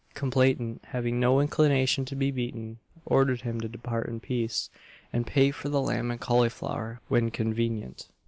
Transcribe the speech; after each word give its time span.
Complainant 0.15 0.83
having 0.85 1.19
no 1.19 1.39
inclination 1.39 2.05
to 2.05 2.15
be 2.15 2.31
beaten, 2.31 2.79
ordered 3.05 3.41
him 3.41 3.61
to 3.61 3.67
depart 3.69 4.07
in 4.09 4.19
peace, 4.19 4.71
and 5.13 5.27
pay 5.27 5.51
for 5.51 5.69
the 5.69 5.79
lamb 5.79 6.09
and 6.09 6.19
cauliflower 6.19 6.99
when 7.07 7.29
convenient. 7.29 8.07